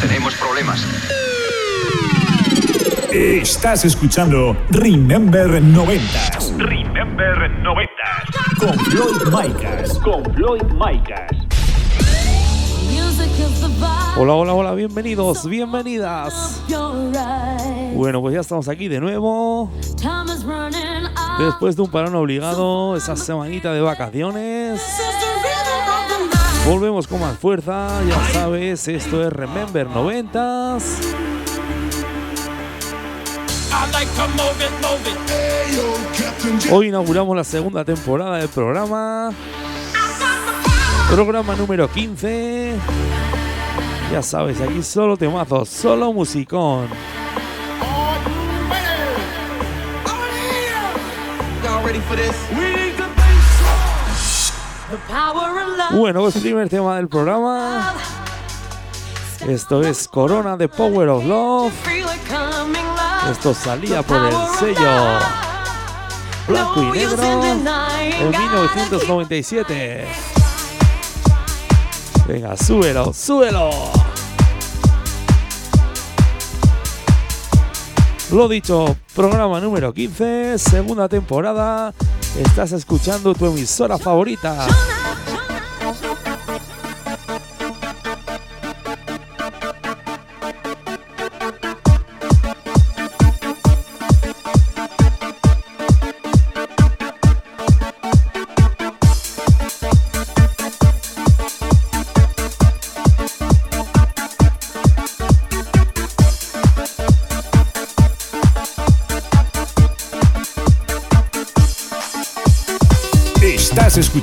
[0.00, 0.86] Tenemos problemas.
[3.12, 6.04] Estás escuchando Remember 90
[6.56, 7.92] Remember 90.
[8.58, 9.98] con Floyd Micas.
[9.98, 11.30] Con Floyd Micas.
[14.16, 16.62] Hola, hola, hola, bienvenidos, bienvenidas.
[17.94, 19.70] Bueno, pues ya estamos aquí de nuevo.
[21.38, 24.80] Después de un parón obligado, esa semanita de vacaciones.
[26.70, 30.84] Volvemos con más fuerza, ya sabes, esto es Remember 90s.
[36.70, 39.32] Hoy inauguramos la segunda temporada del programa.
[41.10, 42.76] Programa número 15.
[44.12, 46.86] Ya sabes, aquí solo temazos, solo musicón.
[55.92, 57.94] Bueno, pues primer tema del programa.
[59.46, 61.72] Esto es Corona de Power of Love.
[63.30, 65.18] Esto salía por el sello
[66.48, 70.08] blanco y negro en 1997.
[72.26, 73.70] Venga, súbelo, súbelo.
[78.32, 81.92] Lo dicho, programa número 15, segunda temporada.
[82.36, 84.66] Estás escuchando tu emisora favorita.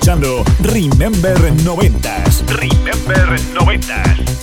[0.08, 2.42] Escuchando Remember 90s.
[2.48, 4.37] Remember 90.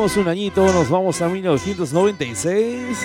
[0.00, 2.98] Un añito, nos vamos a 1996.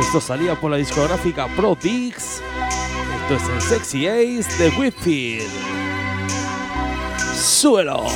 [0.00, 2.40] Esto salía por la discográfica Pro Dix.
[3.20, 5.50] Esto es el Sexy Ace de Whitfield.
[7.38, 8.06] Suelo.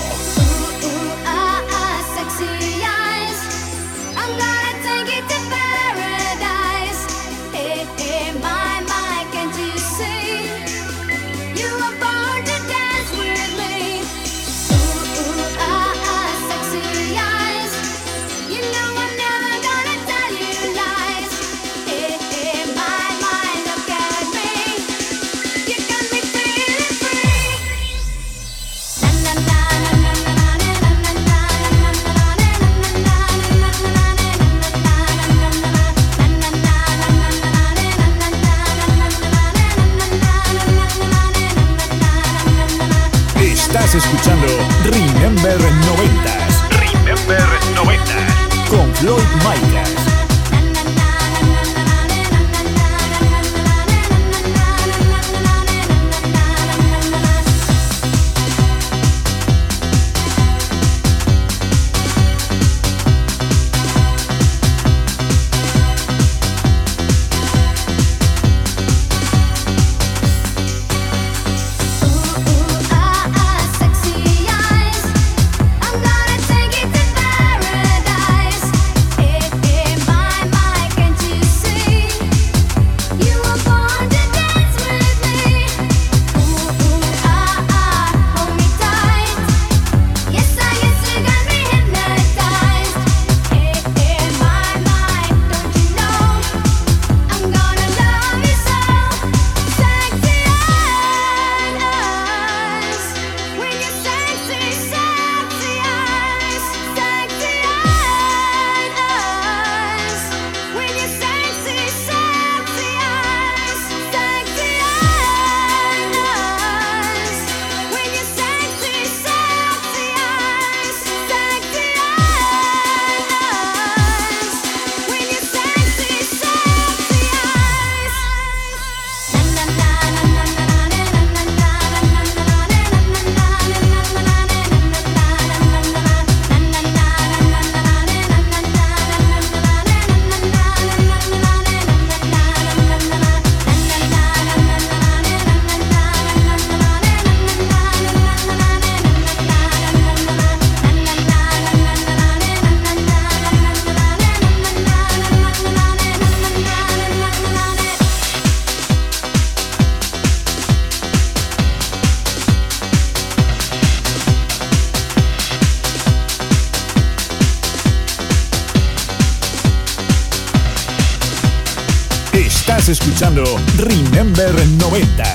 [174.40, 175.29] Denver 90.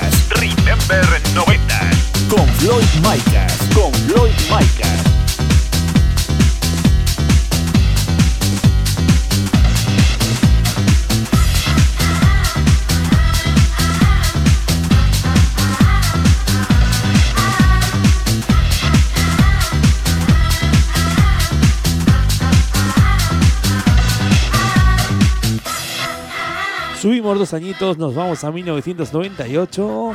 [27.56, 30.12] añitos nos vamos a 1998.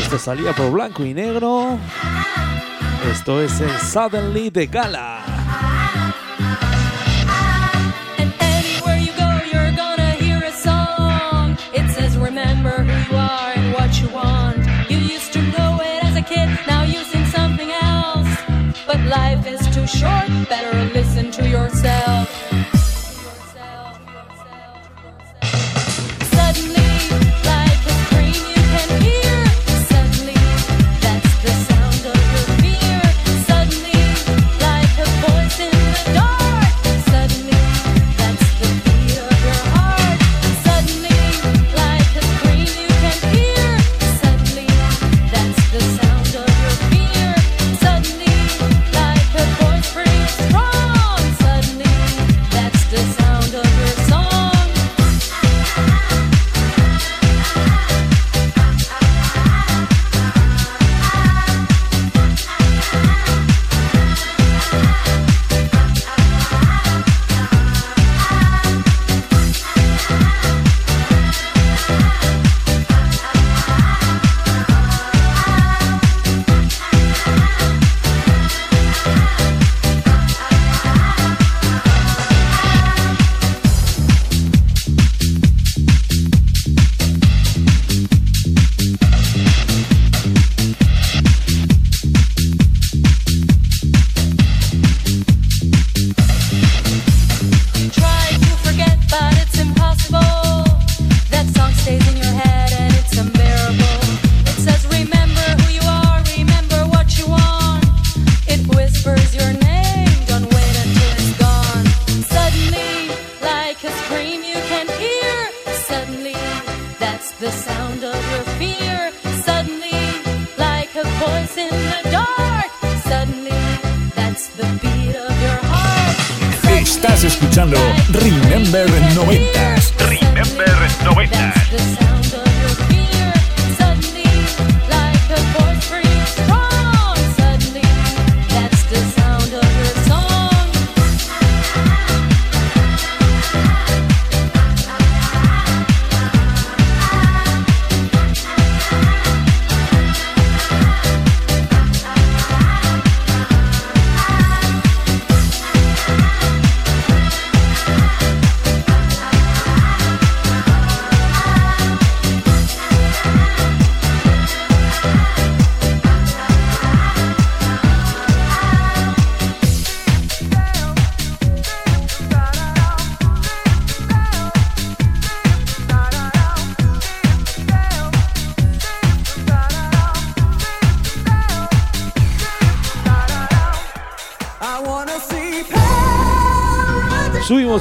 [0.00, 1.78] Esto salía por blanco y negro.
[3.10, 5.37] Esto es el Suddenly de Gala.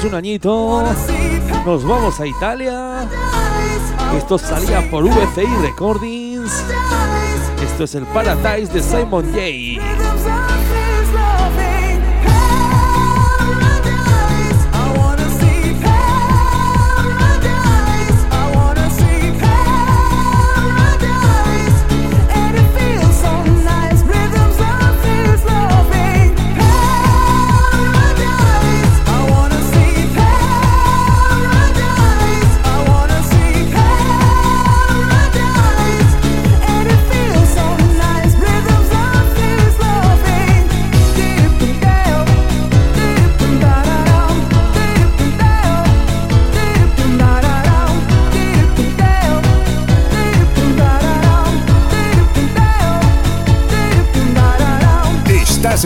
[0.07, 0.83] un añito.
[1.65, 3.07] Nos vamos a Italia.
[4.17, 6.63] Esto salía por VCI Recordings.
[7.61, 10.47] Esto es el Paradise de Simon J.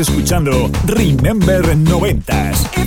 [0.01, 2.80] escuchando Remember 90s.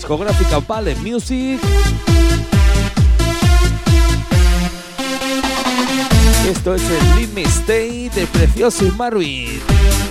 [0.00, 1.60] discográfica Ballet Music.
[6.48, 10.09] Esto es el Limit Stay de Precioso y Marvin.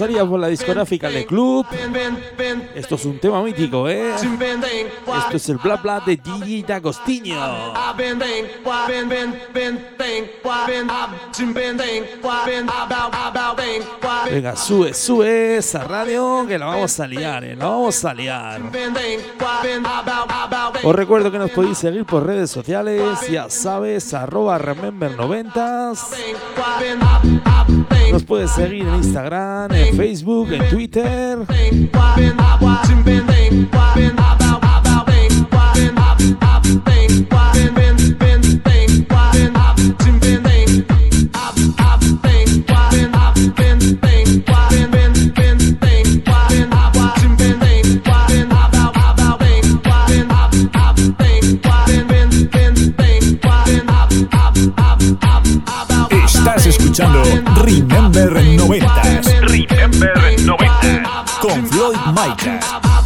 [0.00, 1.66] por la discográfica Le Club.
[2.74, 4.14] Esto es un tema mítico, ¿eh?
[4.14, 7.74] Esto es el bla bla de Gigi D'Agostino.
[14.30, 17.56] Venga, sube, sube esa radio que la vamos a liar, ¿eh?
[17.56, 18.62] La vamos a liar.
[20.82, 26.16] Os recuerdo que nos podéis seguir por redes sociales, ya sabes, arroba remember90s.
[28.12, 31.38] Nos puedes seguir en Instagram, en Facebook, en Twitter.
[62.08, 62.99] Mike.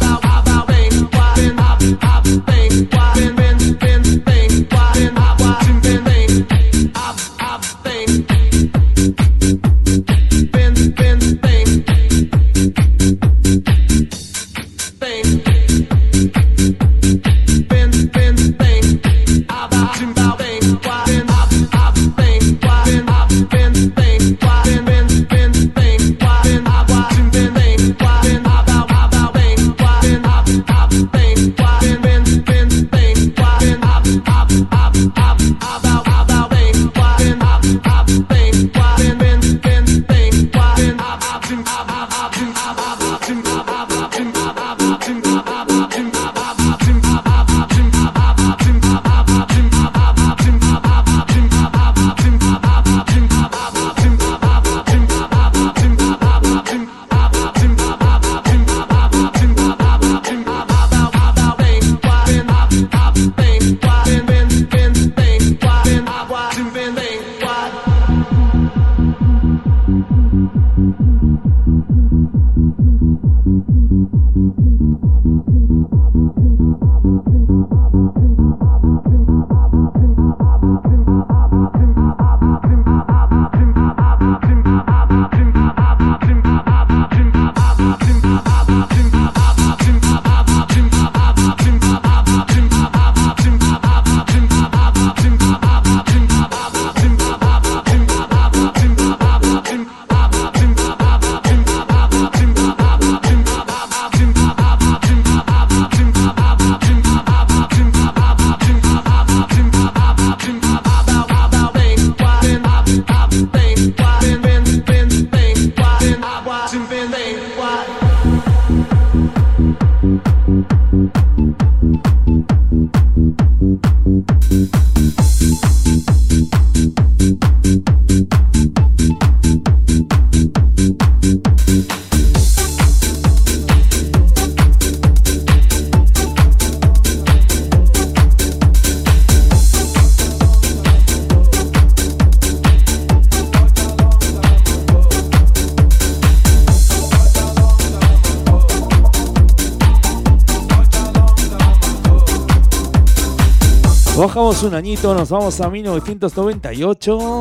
[154.45, 157.39] Un añito, nos vamos a 1998.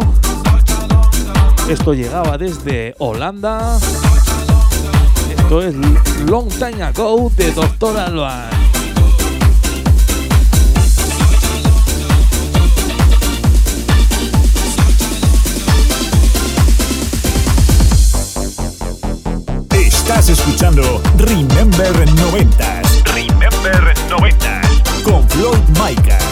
[1.69, 3.79] Esto llegaba desde Holanda.
[5.37, 5.75] Esto es
[6.27, 8.49] Long Time Ago de Doctor Alban.
[19.73, 25.03] Estás escuchando Remember 90s Remember 90s.
[25.05, 26.24] con Floyd Micas.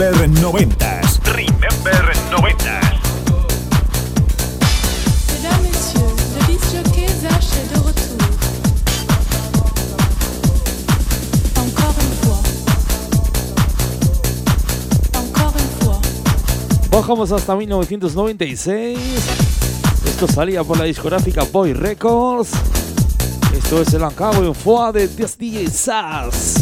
[0.00, 1.20] Remember 90s.
[1.26, 2.80] Remember 90s.
[5.28, 8.16] Mesdames, Messieurs, le disjockey Zach est de retour.
[11.54, 12.40] Encore une fois.
[15.18, 16.00] Encore une fois.
[16.90, 18.98] Bajamos hasta 1996.
[20.06, 22.52] Esto salía por la discográfica Boy Records.
[23.54, 26.59] Esto es el Ancabo en Foa de DJ Sass.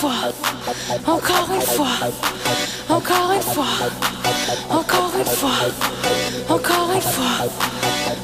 [0.00, 0.32] Fois,
[1.06, 1.86] encore une fois,
[2.88, 3.64] encore une fois,
[4.70, 5.50] encore une fois,
[6.48, 7.24] encore une fois,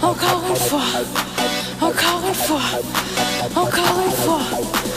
[0.02, 0.80] encore une fois,
[1.82, 2.60] encore une fois,
[3.54, 4.95] encore une fois,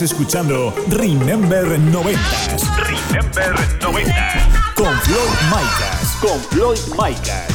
[0.00, 4.74] Estás escuchando Remember 90s Remember 90s.
[4.74, 6.16] con Floyd Micas.
[6.22, 7.50] Con Floyd Micas.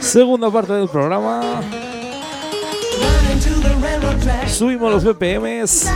[0.00, 1.62] Segunda parte del programa.
[4.46, 5.86] Subimos los BPMs.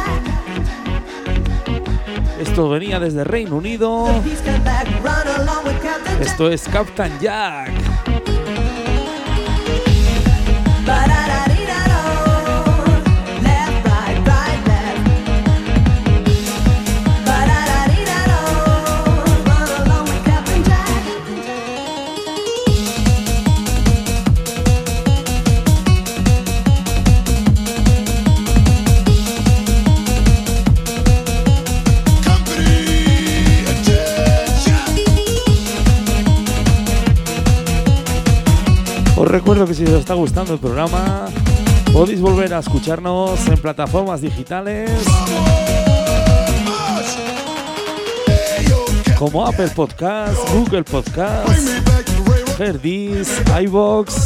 [2.41, 4.09] Esto venía desde Reino Unido.
[6.21, 7.82] Esto es Captain Jack.
[39.33, 41.25] recuerdo que si os está gustando el programa,
[41.91, 44.91] podéis volver a escucharnos en plataformas digitales
[49.19, 51.49] como Apple Podcast, Google Podcast,
[52.59, 54.17] Herdis, iBox.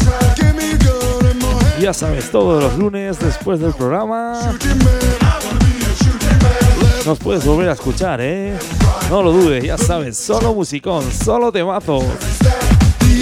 [1.80, 4.56] Ya sabes, todos los lunes después del programa
[7.06, 8.58] nos puedes volver a escuchar, ¿eh?
[9.08, 12.02] No lo dudes, ya sabes, solo musicón, solo temazos.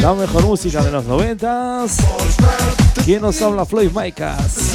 [0.04, 1.96] La mejor música de los noventas.
[3.06, 3.64] ¿Quién nos habla?
[3.64, 4.74] Floyd Micas.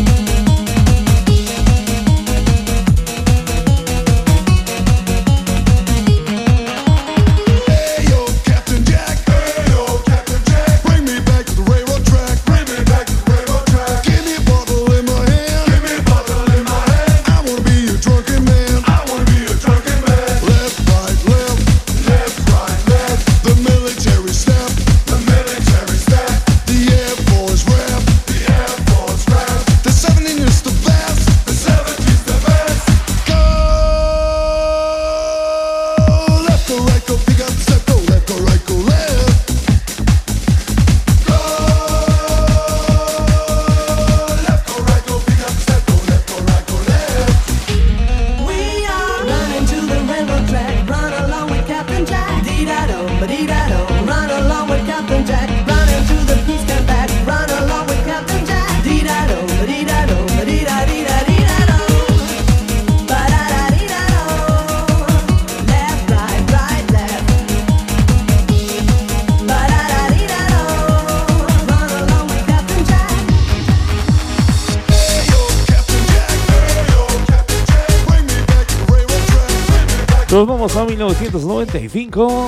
[81.19, 82.47] 1995.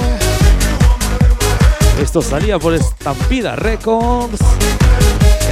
[2.01, 4.39] Esto salía por Estampida Records.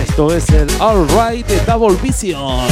[0.08, 2.68] Esto es el All Right de Double Vision.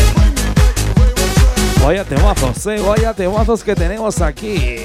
[1.83, 4.77] Vaya temazos, eh, vaya temazos que tenemos aquí.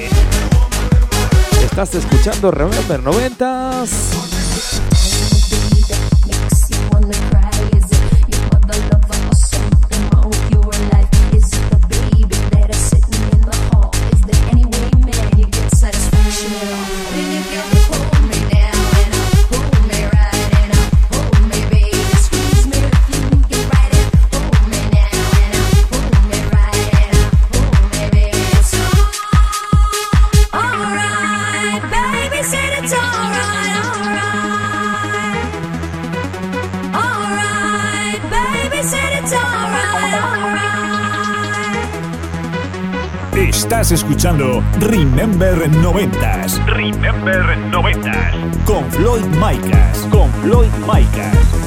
[1.63, 3.85] Estás escuchando Remember 90.
[44.85, 50.07] Remember 90 Remember 90 Con Floyd Micas.
[50.11, 51.64] Con Floyd Micas.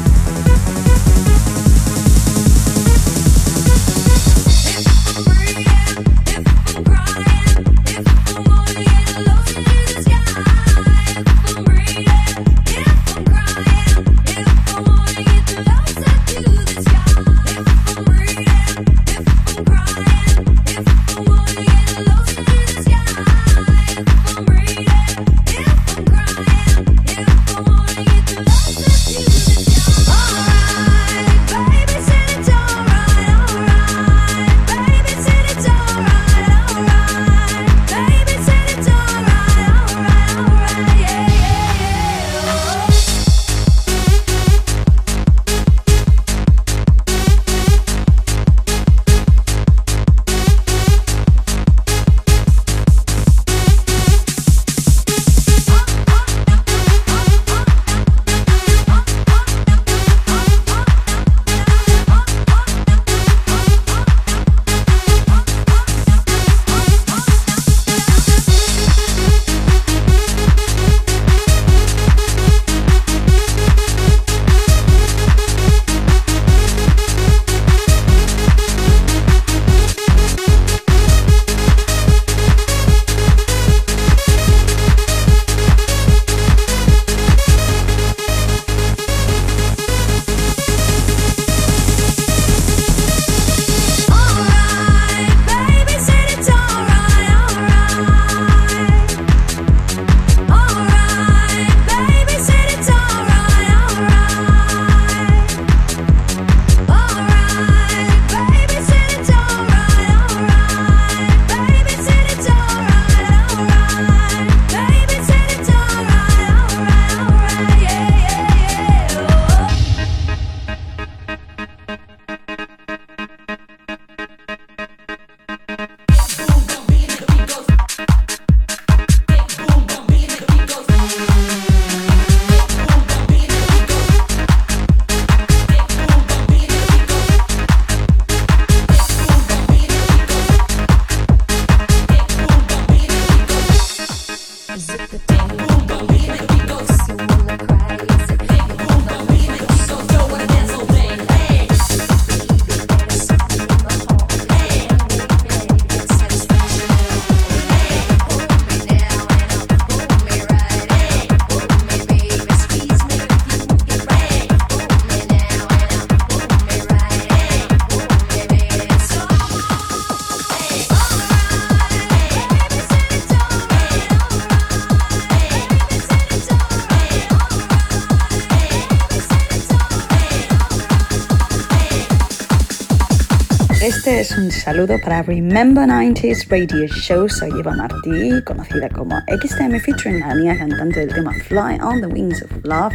[183.82, 187.30] Este es un saludo para Remember 90s Radio Show.
[187.30, 192.08] Soy Eva Martí, conocida como XTM featuring la niña cantante del tema Fly on the
[192.08, 192.94] Wings of Love.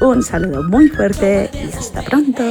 [0.00, 2.42] Un saludo muy fuerte y hasta pronto.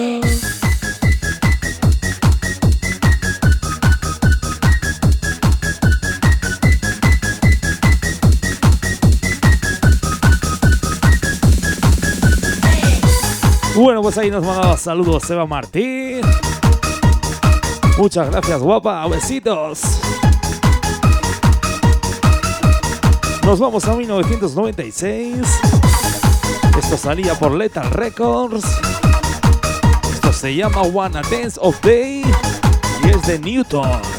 [13.76, 16.22] Bueno, pues ahí nos mandaba saludos Seba Martín.
[18.00, 19.06] Muchas gracias, guapa.
[19.08, 19.82] Besitos.
[23.44, 25.36] Nos vamos a 1996.
[26.78, 28.64] Esto salía por Lethal Records.
[30.14, 32.24] Esto se llama Wanna Dance of Day
[33.04, 34.19] y es de Newton.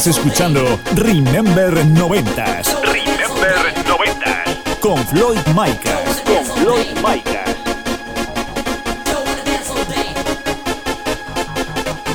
[0.00, 4.78] Estás escuchando Remember 90s Remember 90s.
[4.80, 6.22] con Floyd Micas.
[6.24, 7.54] Con Floyd Micas.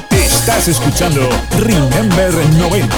[0.10, 1.30] Estás escuchando
[1.60, 2.90] Remember 90s.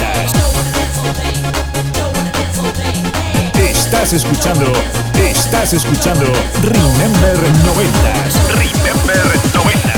[3.58, 4.72] Estás escuchando,
[5.18, 6.24] estás escuchando
[6.62, 8.32] Remember 90s.
[8.54, 9.97] Remember 90s.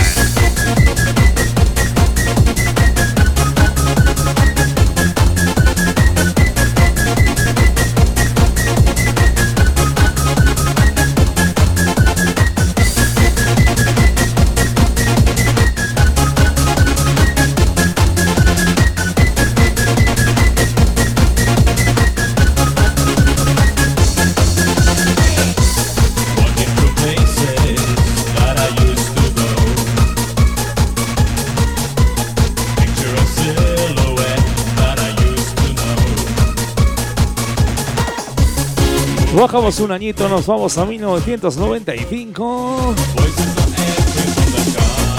[39.52, 42.94] Bajamos un añito, nos vamos a 1995.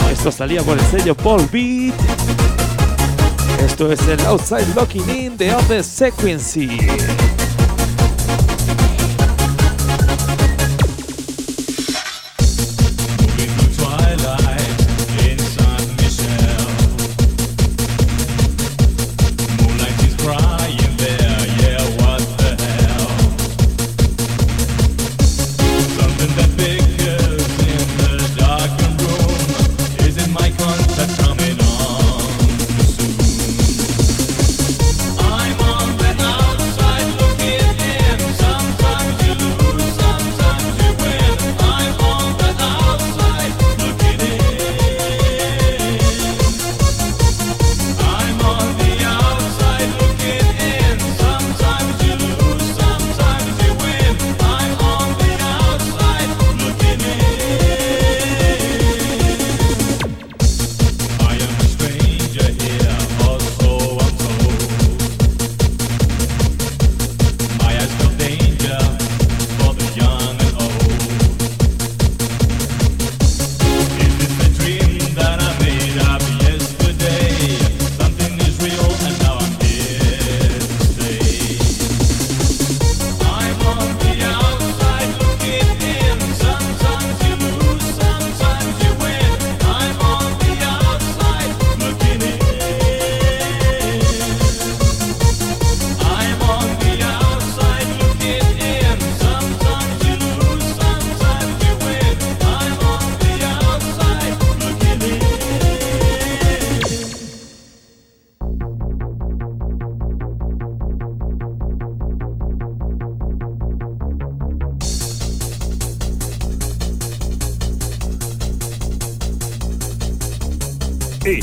[0.10, 1.94] Esto salía por el sello Paul Beat.
[3.60, 6.80] Esto es el Outside Locking In de Other Sequency.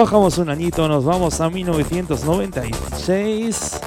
[0.00, 3.80] Bajamos un añito, nos vamos a 1996.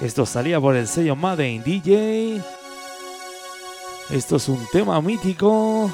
[0.00, 2.40] Esto salía por el sello Made in DJ.
[4.10, 5.90] Esto es un tema mítico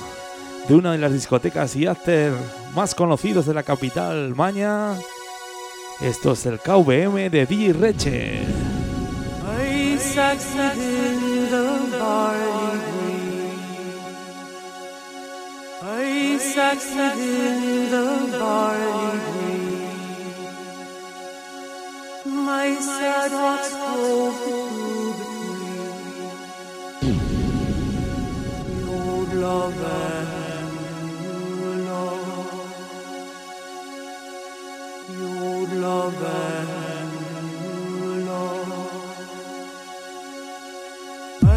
[0.68, 2.34] de una de las discotecas y after
[2.74, 4.98] más conocidos de la capital Maña.
[5.98, 8.42] Esto es el KVM de DJ Reche.
[16.58, 18.06] Succeeded in the
[18.36, 19.94] barley green.
[22.46, 24.58] My sad heart's clove to
[25.18, 25.54] between
[28.66, 30.70] the old love and
[31.60, 32.50] new love.
[35.06, 36.18] The old love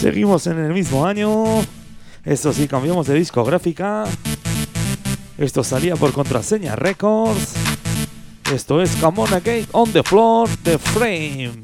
[0.00, 1.44] Seguimos en el mismo año.
[2.24, 4.04] Esto sí, cambiamos de discográfica.
[5.36, 7.54] Esto salía por contraseña Records.
[8.54, 11.62] Esto es Come On Again on the Floor, The Frame.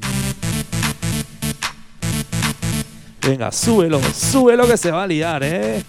[3.21, 5.83] Venga, súbelo, súbelo que se va a liar, ¿eh?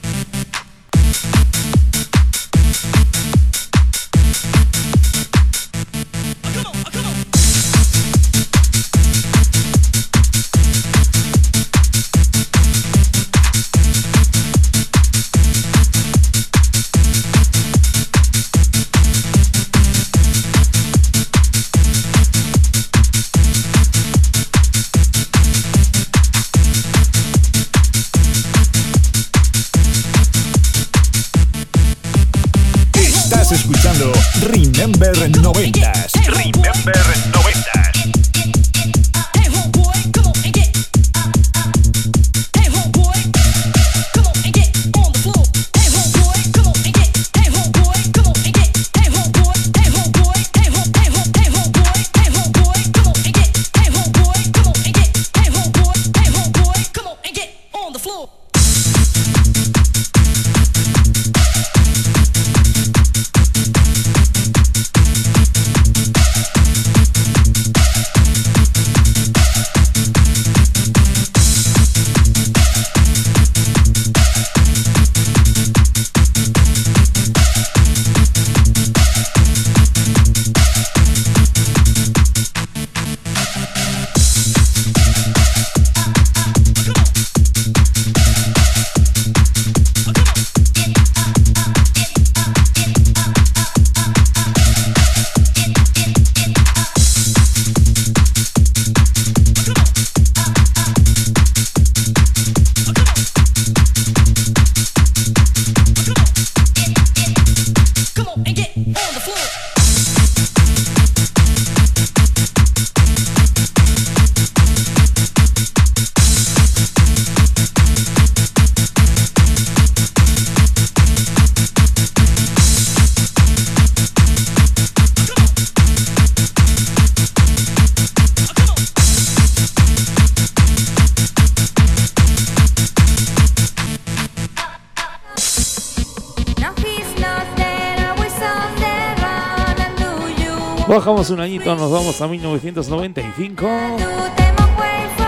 [141.07, 143.65] Bajamos un añito, nos vamos a 1995.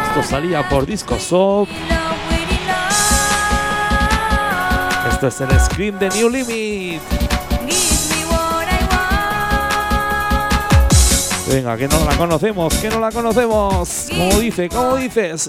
[0.08, 1.68] Esto salía por Disco Soap.
[5.12, 7.00] Esto es el Scream de New Limit.
[11.48, 14.08] Venga, que no la conocemos, que no la conocemos.
[14.10, 15.48] Como dice, como dices.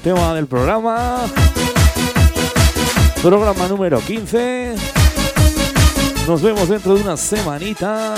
[0.00, 1.20] Tema del programa.
[3.22, 4.74] Programa número 15.
[6.26, 8.14] Nos vemos dentro de una semanita.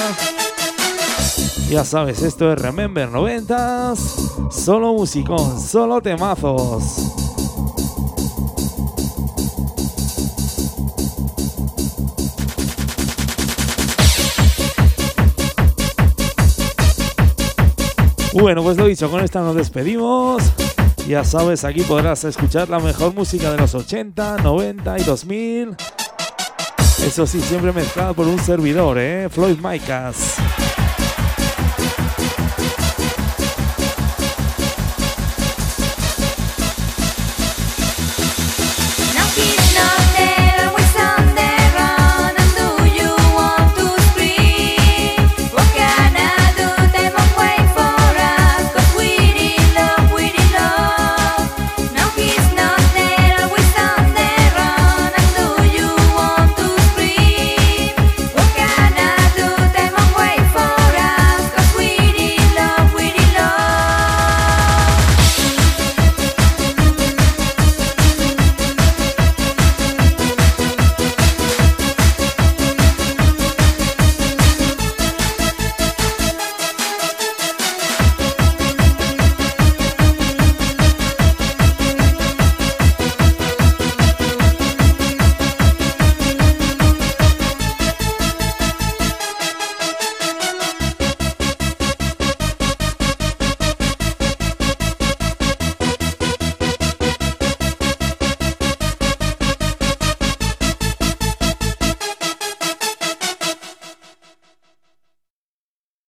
[1.68, 4.50] Ya sabes, esto es Remember 90s.
[4.50, 7.14] Solo musicón, solo temazos.
[18.34, 20.42] Bueno, pues lo dicho, con esta nos despedimos.
[21.06, 25.76] Ya sabes, aquí podrás escuchar la mejor música de los 80, 90 y 2000.
[27.06, 29.28] Eso sí, siempre mezclada por un servidor, ¿eh?
[29.28, 30.36] Floyd Micas.